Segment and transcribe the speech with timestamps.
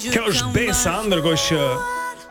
[0.00, 1.58] Kjo është besa, ndërkohë që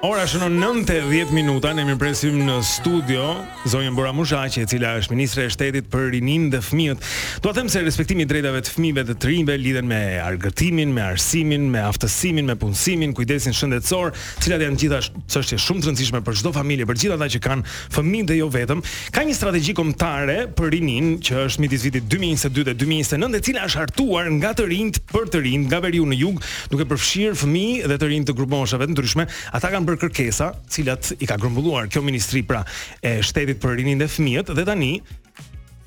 [0.01, 3.24] Ora shënon 9:10 minuta, ne mirpresim në studio
[3.67, 7.01] zonjën Bora Mushaqi, e cila është ministre e shtetit për rinin dhe fëmijët.
[7.43, 11.04] Dua të them se respektimi i drejtave të fëmijëve të rinjve lidhen me argëtimin, me
[11.04, 16.23] arsimin, me aftësimin, me punësimin, kujdesin shëndetësor, të cilat janë gjithashtu çështje shumë të rëndësishme
[16.29, 18.86] për çdo familje, për gjithë ata që kanë fëmijë dhe jo vetëm.
[19.20, 23.68] Ka një strategji kombëtare për rinin që është midis vitit 2022 dhe 2029, e cila
[23.68, 26.39] është hartuar nga të rinjt për të rinjt, nga veriu në jug,
[26.71, 29.27] duke përfshirë fëmijë dhe të rinjt të grupeve të ndryshme.
[29.52, 32.61] Ata kanë bër kërkesa, cilat i ka grumbulluar kjo ministri pra
[33.02, 34.93] e shtetit për rinin dhe fëmijët dhe tani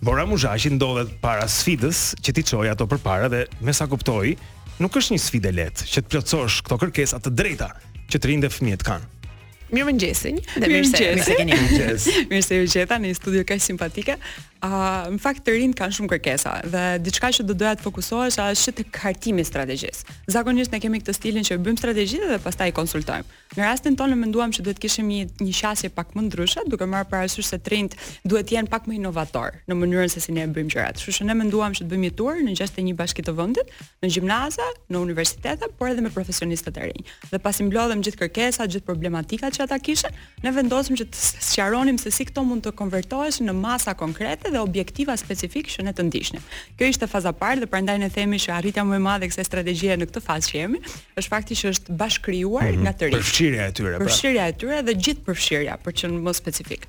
[0.03, 4.33] Bora Muzhaqi ndodhet para sfidës që ti çoj ato përpara dhe me sa kuptoj,
[4.83, 7.69] nuk është një sfidë lehtë që të plotësosh këto kërkesa të drejta
[8.11, 9.07] që të rinë dhe fëmijët kanë.
[9.73, 10.89] Mirë më Dhe mirë
[11.25, 12.09] se keni ngjesh.
[12.35, 14.19] Mirë se gjeta në studio kaq simpatike.
[14.63, 18.37] Uh, në fakt të rinë kanë shumë kërkesa dhe diçka që do doja të fokusohesh
[18.47, 20.13] është tek kartimi i strategjisë.
[20.31, 23.27] Zakonisht ne kemi këtë stilin që bëjmë strategjitë dhe pastaj i konsultojmë.
[23.59, 26.87] Në rastin tonë menduam se duhet të kishim një një shasje pak më ndryshe, duke
[26.87, 30.47] marrë parasysh se trend duhet të jenë pak më inovator në mënyrën se si ne
[30.47, 31.03] bëjmë gjërat.
[31.03, 33.75] Kështu që ne menduam se të bëjmë një tur në 61 bashki të vendit,
[34.07, 37.13] në gjimnaza, në universitete, por edhe me profesionistë të rinj.
[37.35, 41.99] Dhe pasi mblodhëm gjithë kërkesat, gjithë problematikat që ata kishin, ne vendosëm që të sqaronim
[42.01, 46.05] se si këto mund të konvertoheshin në masa konkrete dhe objektiva specifik që ne të
[46.11, 46.45] ndiqnim.
[46.77, 49.97] Kjo ishte faza parë dhe prandaj ne themi që arritja më e madhe kësaj strategjie
[50.01, 50.83] në këtë fazë që jemi,
[51.19, 52.87] është fakti që është bashkëkrijuar mm -hmm.
[52.87, 53.27] nga të rinjtë.
[53.27, 54.07] Përfshirja e tyre, pra.
[54.07, 56.83] Përfshirja e tyre dhe gjithë përfshirja, për çon më specifik.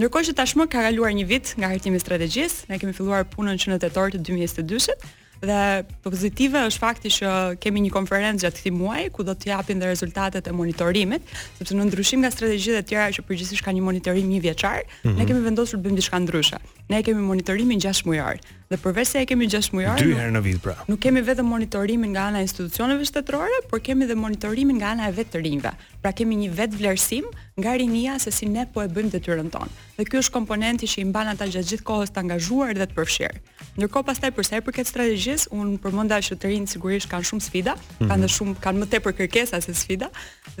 [0.00, 3.56] Ndërkohë që tashmë ka kaluar një vit nga hartimi i strategjisë, ne kemi filluar punën
[3.62, 5.00] që në tetor të 2022-shit
[5.48, 5.60] dhe
[6.02, 7.28] pozitive është fakti që
[7.62, 11.22] kemi një konferencë gjatë këtij muaji ku do të japin dhe rezultatet e monitorimit,
[11.58, 14.90] sepse në ndryshim nga strategjitë të tjera që përgjithsisht kanë një monitorim një vjeçar, mm
[14.90, 15.16] -hmm.
[15.18, 15.26] ne mhm.
[15.28, 16.58] kemi vendosur të bëjmë diçka ndryshe
[16.88, 18.38] ne e kemi monitorimin 6 mujar.
[18.70, 20.74] Dhe përveç se e kemi 6 mujar, dy herë në vit pra.
[20.90, 25.06] Nuk kemi vetëm monitorimin nga ana e institucioneve shtetërore, por kemi dhe monitorimin nga ana
[25.08, 25.72] e vetë të rinjve.
[26.04, 27.28] Pra kemi një vetë vlerësim
[27.62, 29.72] nga rinia se si ne po e bëjmë detyrën tonë.
[29.98, 32.96] Dhe ky është komponenti që i mban ata gjatë gjithë kohës të angazhuar dhe të
[32.98, 33.40] përfshirë.
[33.78, 37.74] Ndërkohë pastaj përsa i përket strategjisë, un përmenda që të rinjt sigurisht kanë shumë sfida,
[37.74, 38.10] mm -hmm.
[38.12, 40.10] kanë shumë kanë më tepër kërkesa se sfida.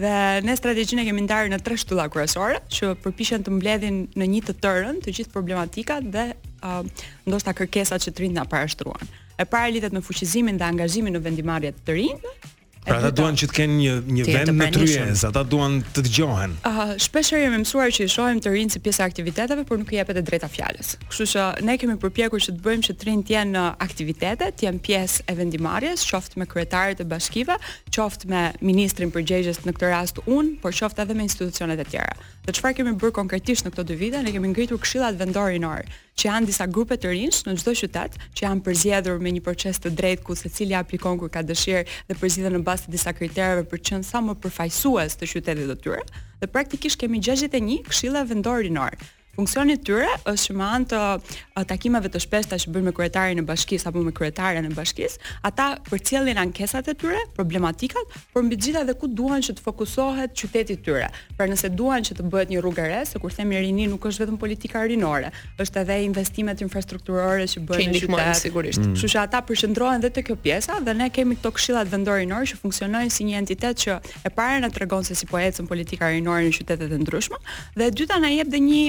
[0.00, 0.14] Dhe
[0.48, 4.54] ne strategjinë kemi ndarë në tre shtylla kryesore që përpiqen të mbledhin në një të
[4.64, 9.10] tërën të gjithë problematikat dhe uh, ndoshta kërkesat që të rinë nga parashtruan.
[9.38, 12.22] E para lidhet me fuqizimin dhe angazhimin në vendimarrje të rinë.
[12.30, 12.54] Mhm.
[12.96, 16.54] Pra ata duan që të kenë një një vend në tryezë, ata duan të dëgjohen.
[16.70, 19.64] Ëh, uh, shpesh herë jemi mësuar që i shohim të rinë si pjesë e aktiviteteve,
[19.68, 20.94] por nuk i jepet e drejta fjalës.
[21.10, 24.48] Kështu që ne kemi përpjekur që të bëjmë që të rinë të jenë në aktivitete,
[24.56, 27.58] të jenë pjesë e vendimarrjes, qoftë me kryetaret e bashkive,
[27.92, 32.16] qoftë me ministrin përgjegjës në këtë rast unë, por qoftë edhe me institucionet e tjera.
[32.48, 34.24] Dhe çfarë kemi bërë konkretisht në këto dy vite?
[34.24, 38.16] Ne kemi ngritur këshillat vendore vendorinor, që janë disa grupe të rinj në çdo qytet
[38.36, 42.18] që janë përzgjedhur me një proces të drejtë ku secili aplikon kur ka dëshirë dhe
[42.22, 45.78] përzgjidhen në bazë të disa kritereve për të qenë sa më përfaqësues të qytetit të
[45.84, 46.02] tyre.
[46.42, 48.98] Dhe praktikisht kemi 61 këshilla vendore rinore
[49.38, 52.92] Funksioni i tyre është që me anë të uh, takimeve të shpeshta që bën me
[52.94, 58.42] kryetarin e bashkisë apo me kryetaren e bashkisë, ata përcjellin ankesat e tyre, problematikat, por
[58.42, 61.06] mbi gjitha dhe ku duan që të fokusohet qyteti i tyre.
[61.38, 64.24] Pra nëse duan që të bëhet një rrugë re, se kur themi rini nuk është
[64.24, 65.30] vetëm politika rinore,
[65.62, 68.40] është edhe investimet infrastrukturore që bëhen në qytet.
[68.42, 68.82] Sigurisht.
[68.82, 68.96] Mm.
[68.98, 69.14] Kështu mm.
[69.14, 73.14] që ata përqendrohen edhe te kjo pjesa dhe ne kemi këto këshilla vendore që funksionojnë
[73.14, 76.56] si një entitet që e para na tregon se si po ecën politika rinore në
[76.58, 77.38] qytetet e ndryshme
[77.78, 78.82] dhe e dyta na jep dhe një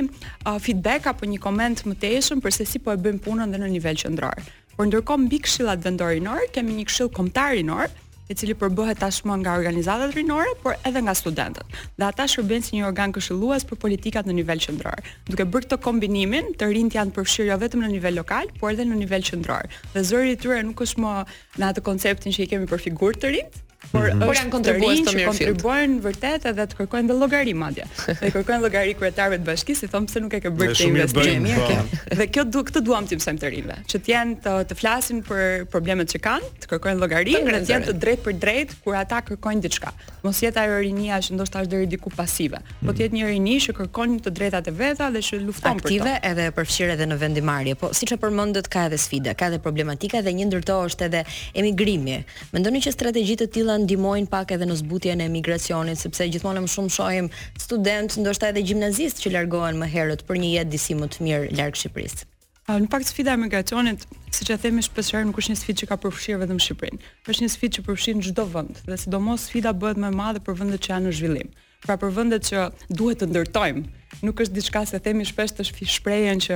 [0.59, 3.57] feedback apo një koment më të eshëm për se si po e bëjmë punën dhe
[3.59, 4.39] në nivel qendror.
[4.75, 6.21] Por ndërkohë mbi këshillat vendor i
[6.55, 7.89] kemi një këshill komtar i norë,
[8.29, 11.65] e cili përbëhet tashmë nga organizatat rinore, por edhe nga studentët.
[11.97, 15.01] Dhe ata shërbejnë si një organ këshillues për politikat në nivel qendror.
[15.25, 18.85] Duke bërë këtë kombinimin, të rinjt janë përfshirë jo vetëm në nivel lokal, por edhe
[18.85, 19.65] në nivel qendror.
[19.97, 21.15] Dhe zëri i tyre nuk është më
[21.59, 23.59] në atë konceptin që i kemi për figurë të rinjt,
[23.91, 24.29] por mm -hmm.
[24.29, 27.85] është janë kontribuojnë që kontribuojnë vërtet edhe të kërkojnë dhe llogari madje.
[28.21, 31.45] Dhe kërkojnë llogari kryetarëve të bashkisë, thon pse nuk e ke bërë këtë investim.
[31.47, 32.15] Po.
[32.19, 35.23] Dhe kjo du, këtë duam ti mësojmë të rinve, që të jenë të, të flasin
[35.29, 39.21] për problemet që kanë, të kërkojnë llogari, të jenë të drejtë për drejtë kur ata
[39.29, 39.93] kërkojnë diçka.
[40.23, 42.97] Mos jetë ajo rinia që ndoshta është deri diku pasive, por mhm.
[42.97, 45.87] të jetë një rini që kërkon të drejtat e veta dhe që lufton për to.
[45.87, 49.59] Aktive edhe përfshirë edhe në vendimarrje, po siç e përmendët ka edhe sfida, ka edhe
[49.59, 51.21] problematika dhe një ndërto është edhe
[51.55, 52.19] emigrimi.
[52.53, 56.63] Mendoni që strategji të tillë tilla ndihmojnë pak edhe në zbutjen e emigracionit, sepse gjithmonë
[56.65, 57.27] më shumë shohim
[57.61, 61.51] studentë, ndoshta edhe gjimnazistë që largohen më herët për një jetë disi më të mirë
[61.59, 62.23] larg Shqipërisë.
[62.69, 65.89] Pa në pak sfida emigracionit, siç e themi shpesh herë, nuk është një sfidë që
[65.91, 67.01] ka përfshir vetëm Shqipërinë.
[67.29, 70.57] Është një sfidë që përfshin çdo vend, dhe sidomos sfida bëhet më e madhe për
[70.61, 71.51] vendet që janë në zhvillim.
[71.85, 73.85] Pra për vendet që duhet të ndërtojmë
[74.25, 75.63] Nuk është diçka se themi shpesh të
[75.93, 76.55] shprehen që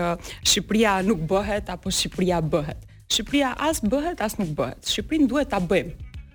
[0.49, 2.81] Shqipëria nuk bëhet apo Shqipëria bëhet.
[3.13, 4.81] Shqipëria as bëhet as nuk bëhet.
[4.89, 5.93] Shqipërinë duhet ta bëjmë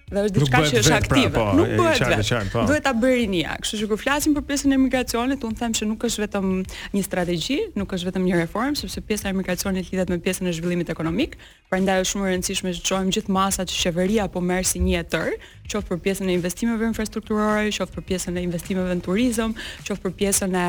[0.09, 1.33] dhe është diçka që është pra, aktive.
[1.33, 2.39] Pra, po, nuk bëhet vetë.
[2.53, 2.63] Po.
[2.71, 3.57] Duhet ta bëri nia.
[3.61, 6.53] Kështu që kur flasim për pjesën e emigracionit, un them se nuk është vetëm
[6.97, 10.55] një strategji, nuk është vetëm një reform, sepse pjesa e emigracionit lidhet me pjesën e
[10.57, 11.37] zhvillimit ekonomik,
[11.71, 15.03] prandaj është shumë e rëndësishme të shohim gjithë masat që qeveria po merr si një
[15.03, 15.35] etër,
[15.69, 19.53] qoftë për pjesën e investimeve infrastrukturore, qoftë për pjesën e investimeve në turizëm,
[19.85, 20.65] qoftë për pjesën e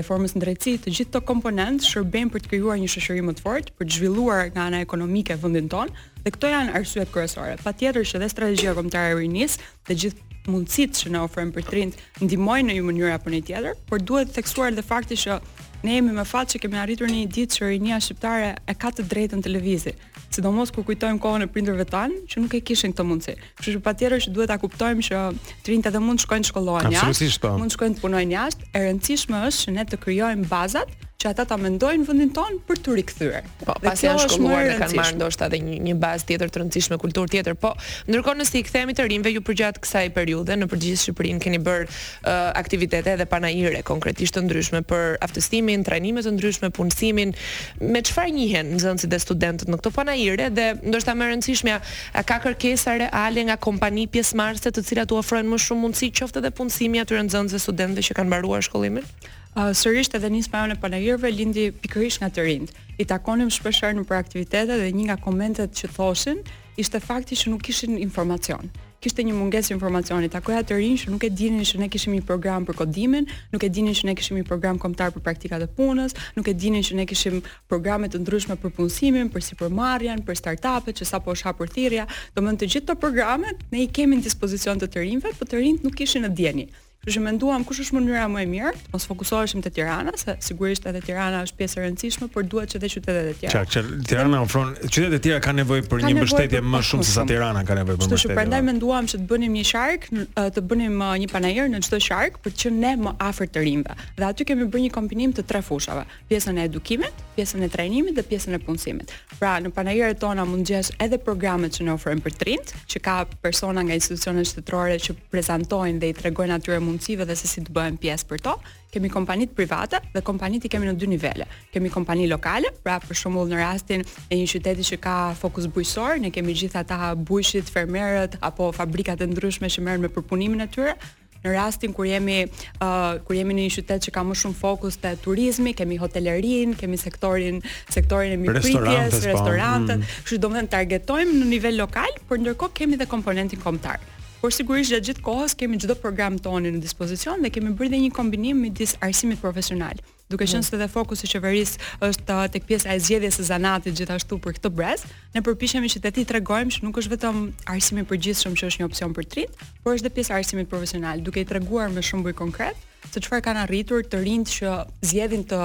[0.00, 3.46] reformës në drejtësi, të gjithë këto komponentë shërbejnë për të krijuar një shoqëri më të
[3.46, 5.94] fortë, për të zhvilluar nga ana ekonomike vendin tonë,
[6.24, 7.58] Dhe këto janë arsyet kryesore.
[7.62, 11.98] Patjetër që dhe strategjia kombëtare e rinisë dhe gjithë mundësitë që na ofrojnë për trind
[12.24, 15.36] ndihmojnë në një mënyrë apo në tjetër, por duhet theksuar edhe fakti që
[15.84, 18.90] ne jemi me fat që kemi arritur në një ditë që rinia shqiptare e ka
[18.96, 19.94] të drejtën të lëvizë,
[20.36, 23.36] sidomos kur kujtojmë kohën e prindërve tan që nuk e kishin këtë mundësi.
[23.60, 25.24] Kështu që patjetër që duhet ta kuptojmë që
[25.68, 29.42] trindat edhe mund të shkojnë në shkollë, Mund të shkojnë të punojnë jashtë, e rëndësishme
[29.48, 33.46] është që ne të krijojmë bazat që ata ta mendojnë vendin ton për të rikthyer.
[33.64, 36.60] Po, dhe pas janë shkolluar dhe kanë marrë ndoshta edhe një, një bazë tjetër të
[36.60, 37.70] rëndësishme kulturë tjetër, po
[38.10, 41.86] ndërkohë nëse i kthehemi të rinve ju përgjat kësaj periudhe në përgjithësi Shqipërinë keni bër
[41.86, 47.32] uh, aktivitete edhe panajire konkretisht të ndryshme për aftësimin, trajnime të ndryshme, punësimin.
[47.80, 51.78] Me çfarë njihen nxënësit dhe studentët në këto panajire dhe ndoshta më rëndësishmja
[52.20, 56.44] a ka kërkesa reale nga kompani pjesëmarrëse të cilat u ofrojnë më shumë mundësi qoftë
[56.44, 59.06] edhe punësimi aty nxënësve studentëve që kanë mbaruar shkollimin?
[59.54, 62.72] Uh, sërrisht edhe nisma pajon e panajirve, lindi pikërish nga të rind.
[62.98, 66.40] I takonim shpeshar në për aktivitetet dhe një nga komendet që thoshin,
[66.74, 68.72] ishte fakti që nuk ishin informacion.
[69.00, 70.26] Kishte një munges informacioni.
[70.26, 73.28] i takoja të rind që nuk e dinin që ne kishim i program për kodimin,
[73.52, 76.54] nuk e dinin që ne kishim i program komtar për praktikat e punës, nuk e
[76.54, 77.38] dinin që ne kishim
[77.70, 81.50] programet të ndryshme për punësimin, për si për marjan, për start-upet, që sa po është
[81.52, 85.44] hapër thirja, të gjithë programet, ne i kemi në dispozicion të të rindve, për po
[85.44, 86.66] të nuk kishin e djeni.
[87.04, 90.34] Kështu që menduam kush është mënyra më e mirë, të mos fokusoheshim te Tirana, se
[90.40, 93.52] sigurisht edhe Tirana është pjesë e rëndësishme, por duhet që dhe qytetet e tjera.
[93.52, 97.12] Çka, që Tirana ofron, qytetet e tjera kanë nevojë për një mbështetje më shumë se
[97.18, 98.20] sa Tirana ka nevojë për mbështetje.
[98.22, 98.66] Kështu që prandaj po.
[98.70, 100.08] menduam që të bënim një shark,
[100.56, 103.98] të bënim një panajër në çdo shark për të qenë ne më afër të rinve.
[104.16, 108.16] Dhe aty kemi bërë një kombinim të tre fushave: pjesën e edukimit, pjesën e trajnimit
[108.16, 109.12] dhe pjesën e punësimit.
[109.38, 113.04] Pra, në panajërat tona mund të gjesh edhe programet që ne ofrojmë për trinj, që
[113.04, 117.62] ka persona nga institucionet shtetërore që prezantojnë dhe i tregojnë atyre mundësive dhe se si
[117.66, 118.54] të bëhen pjesë për to,
[118.94, 121.46] kemi kompanit private dhe kompanit i kemi në dy nivele.
[121.74, 126.20] Kemi kompani lokale, pra për shumull në rastin e një qyteti që ka fokus bujësor,
[126.22, 130.70] ne kemi gjitha ta bujshit, fermerët, apo fabrikat e ndryshme që merën me përpunimin e
[130.70, 130.96] tyre,
[131.44, 132.46] Në rastin kur jemi
[132.80, 132.86] uh,
[133.20, 136.96] kur jemi në një qytet që ka më shumë fokus te turizmi, kemi hotelerin, kemi
[136.96, 137.58] sektorin
[137.92, 140.22] sektorin e mirëpritjes, restorantët, po, mm.
[140.24, 140.42] kështu mm.
[140.46, 144.00] domethënë targetojmë në nivel lokal, por ndërkohë kemi dhe komponentin kombëtar
[144.44, 148.00] por sigurisht gjatë gjithë kohës kemi çdo program tonë në dispozicion dhe kemi bërë dhe
[148.02, 149.96] një kombinim midis arsimit profesional
[150.28, 150.66] duke qenë mm.
[150.68, 154.72] se dhe fokusi i qeverisë është tek pjesa e zgjedhjes së zanatit gjithashtu për këtë
[154.76, 157.40] brez, ne përpiqemi që të ti tregojmë se nuk është vetëm
[157.72, 160.68] arsimi i përgjithshëm që është një opsion për tritë, por është edhe pjesa e arsimit
[160.72, 164.74] profesional, duke i treguar me shumë buj konkret, se çfarë kanë arritur të rinjtë që
[165.10, 165.60] zgjedhin të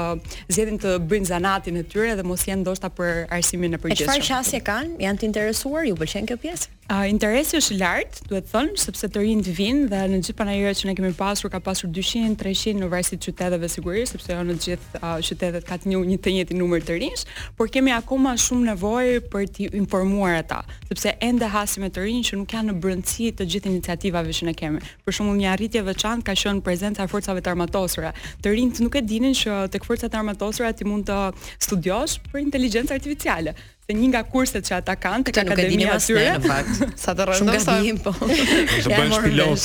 [0.53, 4.09] zgjedhin të bëjnë zanatin e tyre dhe mos jenë ndoshta për arsimin e përgjithshëm.
[4.09, 4.99] Çfarë qasje kanë?
[5.05, 5.87] Janë të interesuar?
[5.87, 6.75] Ju pëlqen kjo pjesë?
[6.89, 10.79] Uh, interesi është i lartë, duhet thënë, sepse të rinjt vinë dhe në gjithë panajirat
[10.79, 14.41] që ne kemi pasur ka pasur 200, 300 në varësi të qyteteve sigurisht, sepse jo
[14.47, 17.27] në gjithë uh, qytetet ka të një, një të njëjtin numër të rinjsh,
[17.59, 22.39] por kemi akoma shumë nevojë për të informuar ata, sepse ende hasim të rinj që
[22.41, 24.81] nuk janë në brëndësi të gjithë iniciativave që ne kemi.
[25.05, 28.11] Për shembull, një arritje veçantë ka qenë prezenca e forcave të armatosura.
[28.43, 31.19] Të rinjt nuk e dinin që tek forcat armatosura ti mund të
[31.65, 33.55] studiosh për inteligjencë artificiale
[33.89, 37.25] se një nga kurset që ata kanë tek akademia e tyre në fakt sa të
[37.31, 38.11] rëndë sa po
[38.85, 39.63] ja bën pilot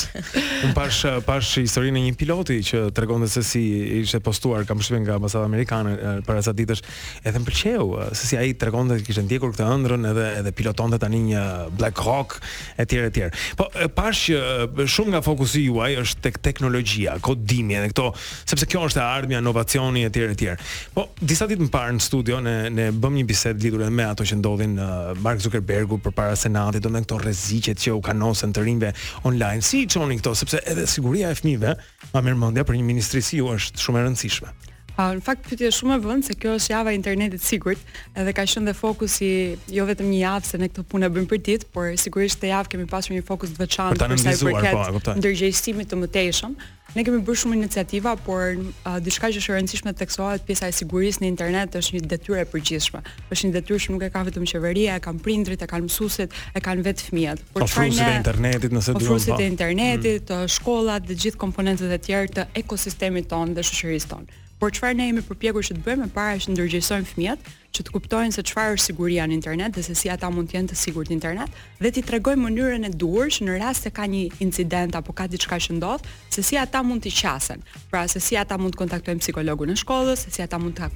[0.64, 3.62] un pash pash historinë e një piloti që tregonte se si
[4.00, 5.92] ishte postuar kam shpër nga ambasadë amerikane
[6.28, 6.80] para sa ditësh
[7.20, 11.00] edhe më pëlqeu se si ai tregonte se kishte ndjekur këtë ëndrrën edhe edhe pilotonte
[11.04, 11.44] tani një
[11.76, 12.38] Black Hawk
[12.80, 13.28] etj etj
[13.60, 18.86] po pash që shumë nga fokusi juaj është tek teknologjia kodimi edhe këto sepse kjo
[18.88, 20.54] është e ardhmja inovacioni etj etj
[20.96, 24.24] po disa ditë më parë në studio ne ne bëm një bisedë lidhur me ato
[24.28, 28.64] që ndodhin uh, Mark Zuckerbergu përpara senatit, do me këto rreziqet që u kanosen të
[28.66, 28.92] rinjve
[29.30, 29.64] online.
[29.66, 31.74] Si i çonin këto sepse edhe siguria e fëmijëve,
[32.14, 34.54] pa mirëmendje për një ministri si ju është shumë e rëndësishme.
[34.94, 37.80] Pa, në fakt pyetja shumë e vënd se kjo është java e internetit të sigurt,
[38.14, 39.30] edhe ka qenë dhe fokusi
[39.74, 42.52] jo vetëm një javë se ne këtë punë e bëjmë për ditë, por sigurisht te
[42.52, 46.54] javë kemi pasur një fokus të veçantë për sa i përket po, ndërgjegjësimit të mëtejshëm.
[46.94, 50.68] Ne kemi bërë shumë iniciativa, por uh, diçka që është e rëndësishme të theksohet, pjesa
[50.70, 53.00] e sigurisë në internet është një detyrë e përgjithshme.
[53.34, 56.38] Është një detyrë që nuk e ka vetëm qeveria, e kanë prindrit, e kanë mësuesit,
[56.54, 57.42] e kanë vetë fëmijët.
[57.56, 57.96] Por po, çfarë ne?
[57.98, 59.10] Ofruesit e internetit, nëse po duam.
[59.10, 60.46] Ofruesit e internetit, mm.
[60.60, 64.40] shkollat, të gjithë komponentët e tjerë të ekosistemit tonë dhe shoqërisë tonë.
[64.62, 68.34] Por çfarë ne jemi përpjekur që të bëjmë para është ndërgjësojmë fëmijët, që të kuptojnë
[68.36, 71.08] se çfarë është siguria në internet dhe se si ata mund të jenë të sigurt
[71.10, 74.94] në internet dhe t'i tregojmë mënyrën e duhur që në rast se ka një incident
[74.98, 77.62] apo ka diçka që ndodh, se si ata mund të qasen.
[77.90, 80.88] Pra se si ata mund të kontaktojnë psikologun në shkollë, se si ata mund të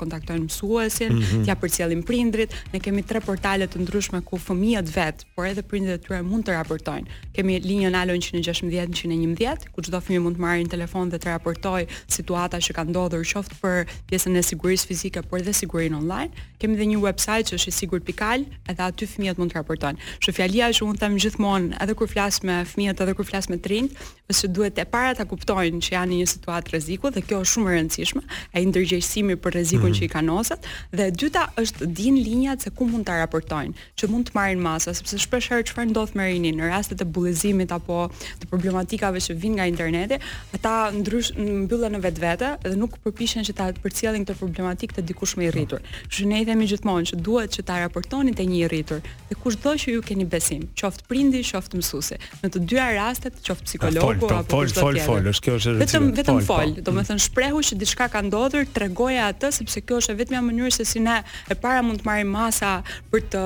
[0.00, 1.44] kontaktojnë mësuesin, mm -hmm.
[1.46, 2.50] t'ia përcjellin prindrit.
[2.72, 6.44] Ne kemi tre portale të ndryshme ku fëmijët vet, por edhe prindrit e tyre mund
[6.48, 7.08] të raportojnë.
[7.34, 8.62] Kemi linjën alo 116
[8.92, 12.82] 111, ku çdo fëmijë mund të marrë një telefon dhe të raportojë situata që ka
[12.84, 13.76] ndodhur qoftë për
[14.08, 17.68] pjesën e sigurisë fizike, por edhe sigurinë online shqiptar, kemi edhe një website që është
[17.68, 20.06] i sigurt.al, edhe aty fëmijët mund të raportojnë.
[20.22, 23.58] Kështu fjalia që un them gjithmonë, edhe kur flas me fëmijët, edhe kur flas me
[23.60, 23.90] trinj,
[24.32, 27.52] ose duhet të para ta kuptojnë që janë në një situatë rreziku dhe kjo është
[27.52, 28.22] shumë e rëndësishme,
[28.56, 29.98] ai ndërgjegjësimi për rrezikun mm -hmm.
[30.00, 30.66] që i kanë ozat,
[30.96, 34.60] dhe e dyta është din linjat se ku mund ta raportojnë, që mund të marrin
[34.60, 38.08] masa, sepse shpesh herë çfarë ndodh me rinin në rastet e bullizimit apo
[38.40, 40.16] të problematikave që vijnë nga interneti,
[40.56, 45.36] ata ndrysh mbyllen në vetvete dhe nuk përpiqen që ta përcjellin këtë problematikë te dikush
[45.36, 45.80] më i rritur.
[46.16, 49.36] Kështu ne i themi gjithmonë që duhet që ta raportoni te një i rritur, dhe
[49.36, 52.16] kushdo që ju keni besim, qoftë prindi, qoftë mësuesi.
[52.40, 55.10] Në të dyja rastet, qoftë pra, psikologu pra, apo fol, kushdo fol, tjetër.
[55.10, 56.84] Fol, është kjo është vetëm vetëm fol, fol po.
[56.88, 61.04] domethënë shprehu që diçka ka ndodhur, tregoja atë sepse kjo është vetëm mënyrë se si
[61.04, 61.18] ne
[61.52, 62.72] e para mund të marrim masa
[63.12, 63.44] për të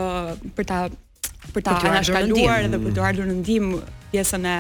[0.61, 0.85] për ta
[1.51, 4.55] për ta anashkaluar dhe për të ardhur në ndihmë pjesën e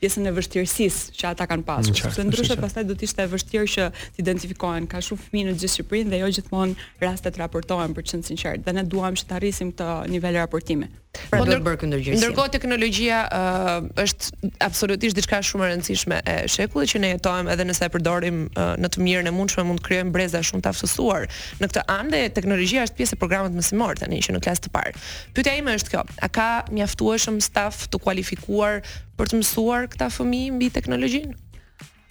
[0.00, 1.92] pjesën e vështirësisë që ata kanë pasur.
[1.92, 5.48] Mm, Sepse ndryshe pastaj do të ishte e vështirë që të identifikohen ka shumë fëmijë
[5.50, 8.66] në gjithë Shqipërinë dhe jo gjithmonë rastet raportohen për të qenë sinqert.
[8.66, 10.90] Dhe ne duam që të arrisim këtë nivel raportimi.
[11.30, 16.92] Pra duhet bërë Ndërkohë teknologjia ë uh, është absolutisht diçka shumë e rëndësishme e shekullit
[16.92, 19.86] që ne jetojmë edhe nëse e përdorim uh, në të mirën e mundshme mund të
[19.88, 21.28] krijojmë breza shumë të aftësuar.
[21.62, 24.74] Në këtë anë dhe teknologjia është pjesë e programit mësimor tani që në klasë të
[24.76, 24.94] parë.
[25.38, 28.82] Pyetja ime është kjo, a ka mjaftueshëm staf të kualifikuar
[29.18, 31.42] për të mësuar këta fëmijë mbi teknologjinë?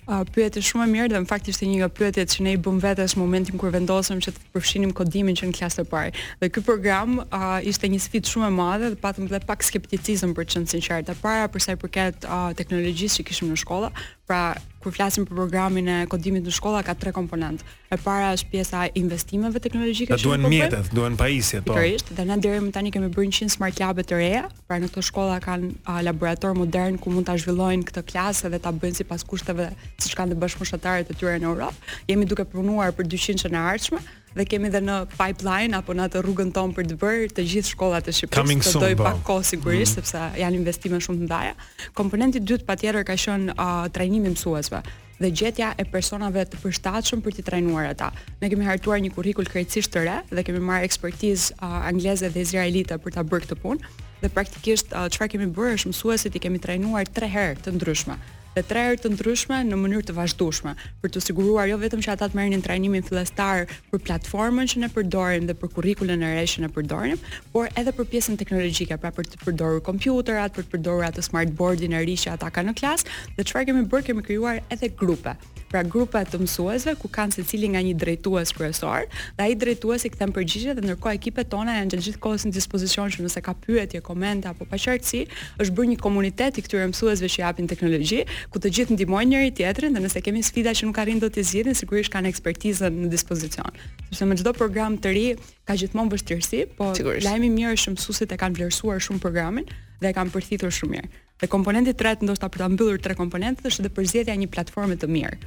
[0.05, 2.59] A pyetje shumë e mirë dhe në fakt ishte një nga pyetjet që ne i
[2.59, 6.11] bëm vetes në momentin kur vendosëm që të përfshinim kodimin që në klasë të parë.
[6.41, 7.21] Dhe ky program
[7.71, 11.15] ishte një sfidë shumë e madhe dhe patëm dhe pak skepticizëm për të qenë sinqertë.
[11.23, 12.27] Para për sa i përket
[12.59, 13.93] teknologjisë që kishim në shkolla,
[14.27, 14.43] pra
[14.83, 17.63] kur flasim për programin e kodimit në shkolla ka tre komponent.
[17.89, 21.77] E para është pjesa e investimeve teknologjike që duhen mjetet, duhen pajisje po.
[21.77, 24.89] Sigurisht, dhe ne deri më tani kemi bërë 100 smart labe të reja, pra në
[24.91, 29.01] këto shkolla kanë a, laborator modern ku mund ta zhvillojnë këtë klasë dhe ta bëjnë
[29.03, 29.71] sipas kushteve
[30.03, 31.95] siç kanë të bashkëshortarët e tyre në Europë.
[32.11, 34.01] Jemi duke punuar për 200 që në ardhshme,
[34.33, 37.71] dhe kemi dhe në pipeline apo në atë rrugën tonë për të bërë të gjithë
[37.73, 39.07] shkollat e Shqipërisë, të doj po.
[39.07, 41.53] pak kohë sigurisht mm sepse janë investime shumë të mëdha.
[41.99, 44.79] Komponenti i dytë patjetër ka qenë uh, trajnimi mësuesve
[45.21, 48.09] dhe gjetja e personave të përshtatshëm për t'i trajnuar ata.
[48.41, 52.41] Ne kemi hartuar një kurrikul krejtësisht të re dhe kemi marrë ekspertizë uh, angleze dhe
[52.41, 56.45] izraelite për ta bërë këtë punë dhe praktikisht çfarë uh, kemi bërë është mësuesit i
[56.47, 58.17] kemi trajnuar 3 herë të ndryshme
[58.53, 62.11] dhe tre herë të ndryshme në mënyrë të vazhdueshme, për të siguruar jo vetëm që
[62.13, 66.43] ata të marrin trajnimin fillestar për platformën që ne përdorim dhe për kurrikulën e re
[66.53, 67.17] që ne përdorim,
[67.55, 71.55] por edhe për pjesën teknologjike, pra për të përdorur kompjuterat, për të përdorur atë smart
[71.57, 74.93] boardin e ri që ata kanë në klasë, dhe çfarë kemi bërë, kemi krijuar edhe
[74.99, 75.33] grupe
[75.73, 80.29] pra grupa të mësuesve ku kanë secili nga një drejtues kryesor, dhe ai drejtuesi kthem
[80.35, 84.03] përgjigje dhe ndërkohë ekipet tona janë gjatë gjithë kohës në dispozicion që nëse ka pyetje,
[84.05, 85.23] komente apo paqartësi,
[85.57, 88.19] është bërë një komunitet i këtyre mësuesve që japin teknologji,
[88.51, 91.43] ku të gjithë ndihmojnë njëri tjetrin dhe nëse kemi sfida që nuk arrin do të
[91.47, 93.77] zgjidhin, sigurisht kanë ekspertizën në dispozicion.
[94.09, 95.25] Sepse me çdo program të ri
[95.67, 96.89] ka gjithmonë vështirësi, po
[97.27, 99.67] lajmi i mirë është që mësuesit e kanë vlerësuar shumë programin
[100.01, 101.11] dhe e kanë përfituar shumë mirë.
[101.41, 104.99] Dhe komponenti i tretë ndoshta për ta mbyllur tre komponentet është edhe përzgjedhja një platforme
[105.01, 105.39] të mirë.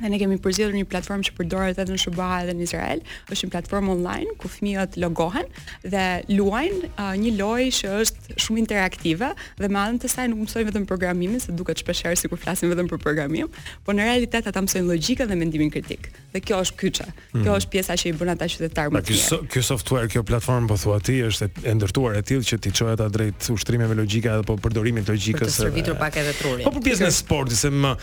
[0.00, 3.00] Dhe ne kemi përzier një platformë që përdoret edhe në Shqipëri edhe në Izrael.
[3.32, 5.46] Është një platformë online ku fëmijët logohen
[5.84, 6.02] dhe
[6.34, 10.68] luajnë uh, një lojë që është shumë interaktive dhe me anën të saj nuk mësojnë
[10.68, 13.48] vetëm programimin, se duket shpeshherë sikur flasin vetëm për programim,
[13.88, 16.10] por në realitet ata mësojnë logjikën dhe mendimin kritik.
[16.34, 17.08] Dhe kjo është kyçe.
[17.32, 17.56] Kjo mhm.
[17.56, 19.40] është pjesa që i bën ata qytetarë më të mirë.
[19.56, 22.94] Kjo software, kjo platformë po thua ti është e ndërtuar e tillë që ti çojë
[22.98, 25.48] ata drejt ushtrimeve logjike apo përdorimit logjikës.
[25.48, 26.68] Për të shërbitur pak edhe trurin.
[26.68, 27.96] Po për pjesën e sportit, se më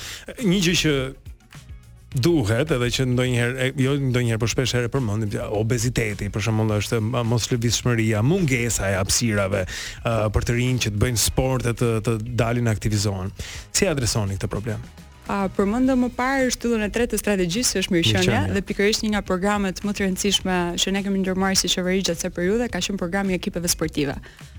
[0.44, 0.96] një gjë që
[2.16, 7.02] duhet edhe që ndonjëherë jo ndonjëherë por shpesh herë përmendim ja obeziteti për shembull është
[7.28, 11.92] mos lëvizshmëria, mungesa e hapësirave uh, për të rinj që të bëjnë sport e të
[12.08, 13.34] të dalin aktivizohen.
[13.76, 14.88] Si adresoni këtë problem?
[15.28, 19.22] a përmendë më parë shtyllën e tretë të strategjisë është mirëqenia dhe pikërisht një nga
[19.28, 23.02] programet më të rëndësishme që ne kemi ndërmarë si qeveri gjatë kësaj periudhe ka qenë
[23.02, 24.16] programi i ekipeve sportive.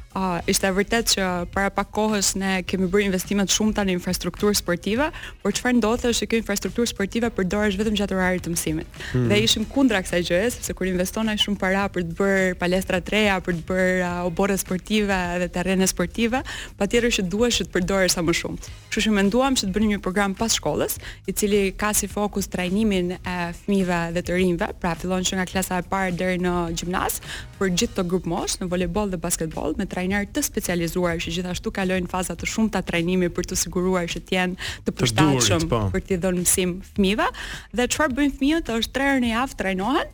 [0.09, 4.55] Uh, ishte e vërtet që para pak kohës ne kemi bërë investime të në infrastrukturë
[4.57, 5.11] sportive,
[5.43, 8.89] por çfarë ndodhte është që infrastrukturë sportive përdorej vetëm gjatë orarit të mësimit.
[9.13, 9.27] Hmm.
[9.29, 13.13] Dhe ishim kundra kësaj gjëje, sepse kur investonai shumë para për të bërë palestra të
[13.19, 16.41] reja, për të bërë uh, obore sportive dhe terrene sportive,
[16.81, 18.75] patjetër që duhesh të përdorësh sa më shumë.
[18.89, 20.97] Kështu që menduam se të bënim një program pas shkollës,
[21.29, 25.49] i cili ka si fokus trajnimin e fëmijëve dhe të rinve, pra fillon që nga
[25.53, 27.21] klasa e parë deri në gjimnaz,
[27.61, 31.73] për gjithë to grup mosh, në voleboll dhe basketboll me trajnerë të specializuar që gjithashtu
[31.75, 35.81] kalojnë faza të shumta trajnimi për të siguruar që të jenë të përshtatshëm po.
[35.95, 37.27] për t'i dhënë mësim fëmijëve.
[37.75, 40.13] Dhe çfarë bëjnë fëmijët është 3 herë në javë trajnohen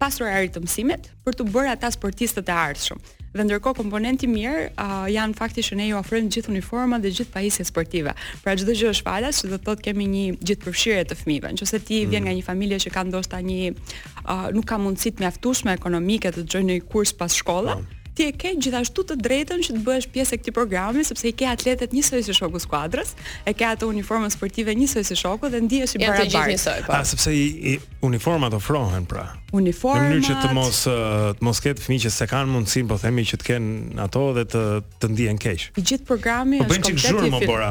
[0.00, 2.98] pas orarit të mësimit për të bërë ata sportistë të ardhshëm.
[3.36, 7.34] Dhe ndërkohë komponenti mirë uh, janë fakti që ne ju ofrojmë gjithë uniformat dhe gjithë
[7.36, 8.14] pajisjet sportive.
[8.40, 11.50] Pra çdo gjë është falas, që do të thotë kemi një gjithëpërfshirje të fëmijëve.
[11.58, 12.38] Nëse ti vjen nga mm.
[12.40, 16.54] një familje që ka ndoshta një uh, nuk ka mundësi të mjaftueshme ekonomike të të
[16.54, 19.82] gjojë në një kurs pas shkolle, po ti e ke gjithashtu të drejtën që të
[19.84, 23.12] bësh pjesë e këtij programi sepse i ke atletet njësoj si shoku skuadrës,
[23.46, 26.44] e ke ato uniforma sportive njësoj si shoku dhe ndihesh i barabartë.
[26.66, 26.94] Ja, po.
[26.96, 27.44] A sepse i,
[27.74, 29.26] i uniformat ofrohen pra.
[29.52, 30.08] Uniformat.
[30.08, 33.26] Në mënyrë që të mos të mos ketë fëmijë që se kanë mundësinë, po themi
[33.28, 34.64] që të kenë ato dhe të
[35.02, 35.68] të ndihen keq.
[35.76, 37.12] I gjithë programi po është kompleti.
[37.12, 37.70] Po bën çik bora.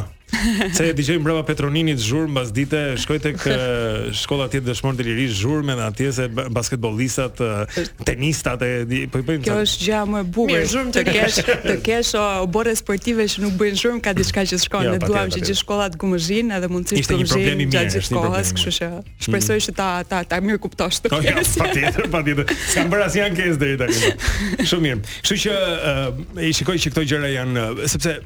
[0.74, 5.38] Se e dijem brava Petroninit zhurm mbas dite, shkoj tek eh, shkolla tjetër dëshmor deliris
[5.40, 9.44] zhurmë me atje se basketbollistat, eh, tenistat e po i bëjnë.
[9.46, 10.52] Kjo është gjë më e bukur.
[10.52, 11.38] Mirë zhurmë të kesh,
[11.70, 14.90] të kesh o, o bore sportive që nuk bëjnë zhurmë ka diçka që shkon.
[14.98, 17.30] Ne duam që gjithë shkollat gumëzhin edhe mund të shkojnë
[17.62, 19.14] gjatë gjithë kohës, kështu që mm.
[19.28, 21.56] shpresoj që ta ta ta mirë kuptosh të kesh.
[21.62, 22.56] patjetër, patjetër.
[22.74, 24.66] Ska bërë as janë kes deri tani.
[24.66, 25.16] Shumë mirë.
[25.22, 28.18] Kështu që e eh, shikoj që këto gjëra janë sepse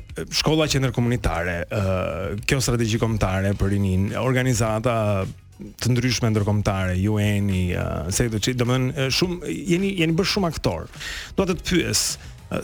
[0.42, 1.60] shkolla qendër komunitare
[2.48, 4.96] kjo strategji kombëtare për rinin, organizata
[5.60, 10.52] të ndryshme ndërkombëtare, UN-i, uh, se do të thotë, domthonë shumë jeni jeni bërë shumë
[10.54, 10.86] aktor.
[11.36, 12.04] Dua të të pyes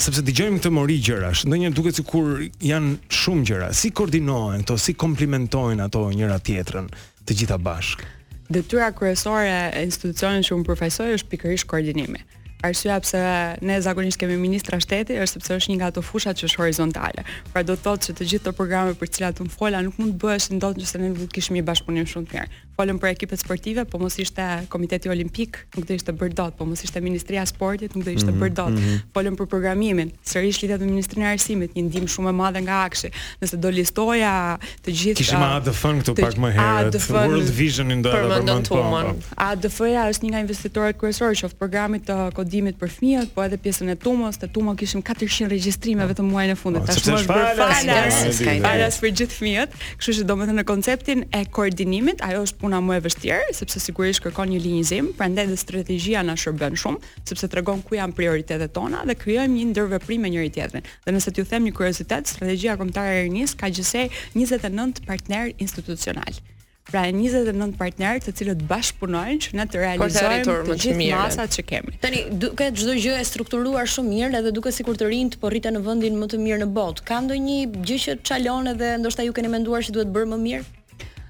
[0.01, 3.67] sepse dëgjojmë këto mori gjërash, ndonjë duket sikur janë shumë gjëra.
[3.77, 6.88] Si koordinohen këto, si komplimentojnë ato njëra tjetrën
[7.27, 8.08] të gjitha bashkë?
[8.55, 12.24] Detyra kryesore e institucionit që unë përfaqësoj është pikërisht koordinimi
[12.64, 13.20] arsyeja pse
[13.62, 17.26] ne zakonisht kemi ministra shteti është sepse është një nga ato fushat që është horizontale.
[17.52, 20.00] Pra do të thotë se të gjithë këto programe për të cilat un fola nuk
[20.00, 22.64] mund të bëhesh ndonjëse ne nuk kishim një bashkëpunim shumë të mirë.
[22.75, 26.65] Falem për ekipet sportive, po mos ishte Komiteti Olimpik, nuk do ishte bërë dot, po
[26.67, 28.74] mos ishte Ministria e Sportit, nuk do ishte mhm, bërë dot.
[28.74, 29.05] Mm -hmm.
[29.15, 30.12] Falem për programimin.
[30.25, 33.12] Sërish lidhet me Ministrinë e Arsimit, një ndihmë shumë e madhe nga Akshi.
[33.41, 35.17] Nëse do listoja të gjithë.
[35.22, 36.98] Kishim uh, ADF këtu pak më herët.
[37.15, 39.15] World Visionin do ta bëjmë këtu.
[39.50, 43.58] ADF ja është një nga investitorët kryesorë qoftë programit të kodimit për fëmijët, po edhe
[43.58, 46.82] pjesën e Tumos, te Tumo kishim 400 regjistrime vetëm muajin e fundit.
[46.84, 49.69] Oh, Tashmë është falas, falas për gjithë fëmijët.
[49.97, 54.23] Kështu që domethënë në konceptin e koordinimit, ajo është puna më e vështirë, sepse sigurisht
[54.25, 59.04] kërkon një linjëzim, prandaj dhe strategjia na shërben shumë, sepse tregon ku janë prioritetet tona
[59.06, 60.88] dhe krijojmë një ndërveprim me njëri tjetrin.
[61.06, 66.41] Dhe nëse t'ju them një kuriozitet, strategjia kombëtare e Ernis ka gjithsej 29 partner institucional.
[66.86, 71.15] Pra 29 partnerë të cilët bashkëpunojnë që ne të realizojmë të, të gjithë mire.
[71.21, 71.95] masat që kemi.
[72.04, 75.49] Tani duket çdo gjë e strukturuar shumë mirë edhe duket sikur të rinë të po
[75.54, 77.06] rriten në vendin më të mirë në botë.
[77.10, 80.65] Ka ndonjë gjë që çalon edhe ndoshta ju keni menduar se duhet bërë më mirë?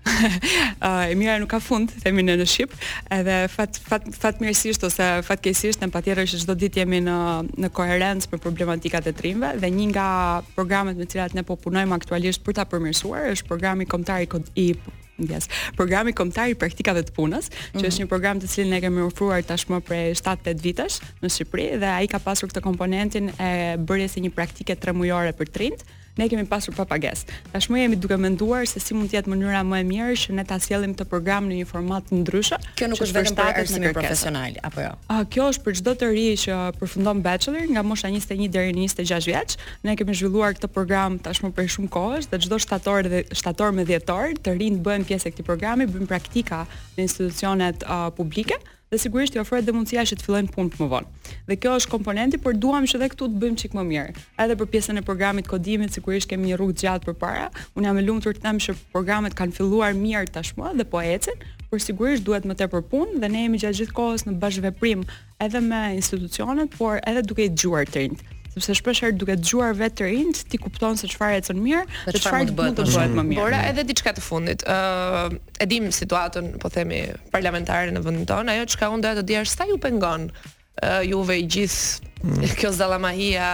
[0.88, 2.74] Ah, e mira nuk ka fund, themi ne në Shqip,
[3.14, 7.16] edhe fat fat fat mirësisht ose fat keqësisht ne patjetër që çdo ditë jemi në
[7.62, 10.08] në koherencë për problematikat e trimve dhe një nga
[10.58, 14.66] programet me të cilat ne po punojmë aktualisht për ta përmirësuar është programi kombëtar i
[14.68, 14.70] i
[15.16, 15.46] Yes.
[15.78, 17.74] Programi Komtar i Praktikave të Punës, mm -hmm.
[17.78, 17.88] që mhm.
[17.92, 21.88] është një program të cilin ne kemi ofruar tashmë për 7-8 vitesh në Shqipëri dhe
[21.88, 25.80] ai ka pasur këtë komponentin e bërjes së një praktike tremujore për trind,
[26.16, 29.82] ne kemi pasur papages, Tashmë jemi duke menduar se si mund të jetë mënyra më
[29.82, 32.60] e mirë që ne ta sjellim të program në një format ndryshe.
[32.80, 34.94] Kjo nuk është vetëm për arsye profesionale apo jo.
[35.12, 38.86] Ah, kjo është për çdo të ri që përfundon bachelor nga mosha 21 deri në
[38.88, 39.58] 26 vjeç.
[39.86, 43.86] Ne kemi zhvilluar këtë program tashmë për shumë kohë dhe çdo shtator dhe shtator me
[43.90, 46.64] dhjetor të rinë bëhen pjesë e këtij programi, bëjnë praktika
[46.96, 48.56] në institucionet uh, publike
[48.94, 51.30] dhe sigurisht i ofrohet dhe mundësia që të fillojnë punë më vonë.
[51.50, 54.14] Dhe kjo është komponenti, por duam që edhe këtu të bëjmë çik më mirë.
[54.46, 57.48] Edhe për pjesën e programit kodimit, sigurisht kemi një rrugë gjatë përpara.
[57.80, 61.42] Unë jam e lumtur të them që programet kanë filluar mirë tashmë dhe po ecin,
[61.72, 65.04] por sigurisht duhet më tepër punë dhe ne jemi gjatë gjithë kohës në bashkëveprim
[65.48, 68.10] edhe me institucionet, por edhe duke i dëgjuar të
[68.56, 72.22] sepse shpesh herë duke dëgjuar vetë të rinjt, ti kupton se çfarë ecën mirë, dhe
[72.22, 73.42] çfarë mund të bëhet më mirë.
[73.44, 74.64] Por edhe diçka të fundit.
[74.64, 74.78] ë
[75.28, 77.02] uh, e dim situatën, po themi,
[77.34, 81.02] parlamentare në vendin tonë, ajo çka unë doja të di është sa ju pengon uh,
[81.04, 82.56] juve i gjithë mm.
[82.62, 83.50] kjo zalamahia,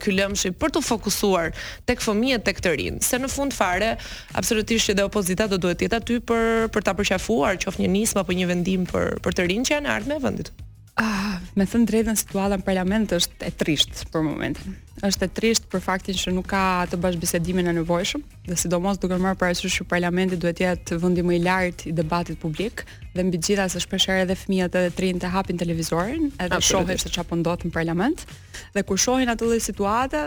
[0.00, 1.52] ky lëmshi për të fokusuar
[1.90, 3.92] tek fëmijët tek të rinj, se në fund fare
[4.40, 8.24] absolutisht edhe opozita do duhet të jetë aty për për ta përqafuar qoftë një nismë
[8.24, 10.52] apo një vendim për për të rinj që janë ardhmë vendit.
[11.00, 14.74] Ah, me thënë drejtën situata në parlament është e trisht për momentin.
[15.08, 16.60] Është e trisht për faktin që nuk ka
[16.92, 21.24] të bashkëbisedimin e nevojshëm, dhe sidomos duke marrë parasysh që parlamenti duhet të jetë vendi
[21.24, 22.84] më i lartë i debatit publik,
[23.16, 27.08] dhe mbi gjitha se shpeshherë edhe fëmijët edhe trinë të hapin televizorin, edhe shohin se
[27.14, 28.26] çfarë po ndodh në parlament,
[28.76, 30.26] dhe kur shohin ato lloj situate,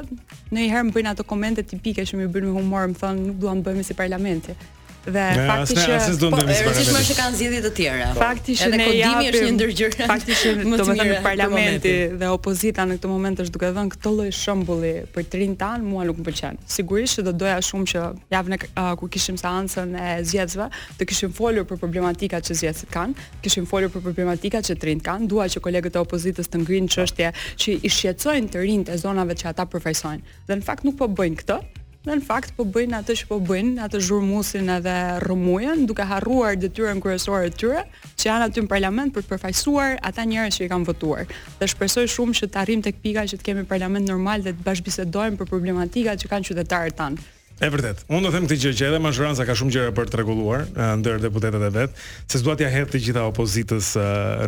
[0.49, 3.69] ndonjëherë bëjnë ato komente tipike që më bën me humor, më thonë nuk duam të
[3.69, 4.57] bëhemi si parlamenti
[5.03, 8.07] dhe fakti që po e vërtetë që kanë zgjedhje të tjera.
[8.15, 10.05] Faktisht edhe kodimi është një ndër gjëra.
[10.11, 14.91] Fakti që domethënë parlamenti dhe opozita në këtë moment është duke dhënë këtë lloj shembulli
[15.15, 16.61] për Trintan, mua nuk më pëlqen.
[16.71, 18.05] Sigurisht që do doja shumë që
[18.37, 20.69] javën uh, kur kishim seancën e zgjedhjeve,
[21.01, 25.27] të kishim folur për problematikat që zgjedhësit kanë, kishim folur për problematikat që Trint kanë,
[25.35, 29.35] dua që kolegët e opozitës të ngrinin çështje që i shqetësojnë të rinjtë e zonave
[29.35, 30.35] që ata përfaqësojnë.
[30.47, 31.61] Dhe në fakt nuk po bëjnë këtë,
[32.03, 36.99] Në fakt po bëjnë atë që po bëjnë, atë zhurmuesin edhe rrëmujën, duke harruar detyrën
[37.03, 37.83] kryesore të tyre,
[38.19, 41.31] që janë aty në parlament për të përfaqësuar ata njerëz që i kanë votuar.
[41.61, 44.65] Dhe shpresoj shumë që të arrijmë tek pika që të kemi parlament normal dhe të
[44.67, 47.29] bashkëbisedojmë për problematikat që kanë qytetarët tanë.
[47.53, 48.03] Është vërtet.
[48.09, 50.67] Unë do të them këtë gjë që edhe Mazhranca ka shumë gjëra për të rregulluar
[50.99, 53.93] ndër deputetët e vet, se s'dua ja hedh të gjitha opozitës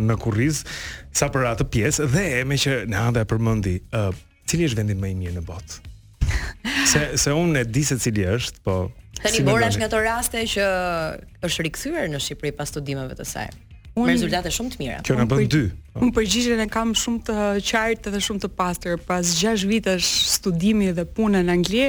[0.04, 0.66] në kurriz
[1.16, 3.78] sa për atë pjesë dhe me që ne hande përmendi,
[4.44, 5.94] cili është vendi më i mirë në botë?
[6.86, 8.90] se se un e di se cili është, po
[9.24, 10.66] tani si është nga ato raste që
[11.46, 13.50] është rikthyer në Shqipëri pas studimeve të saj.
[13.96, 14.98] Unë me rezultate shumë të mira.
[15.08, 15.62] Kjo na bën dy.
[15.94, 16.02] Po.
[16.04, 17.36] Unë përgjigjen e kam shumë të
[17.70, 18.98] qartë dhe shumë të pastër.
[19.08, 21.86] Pas 6 vitesh studimi dhe pune në Angli,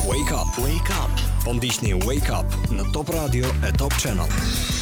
[0.07, 1.23] Wake Up, Wake Up.
[1.43, 4.81] Fondishni po Wake Up në Top Radio e Top Channel.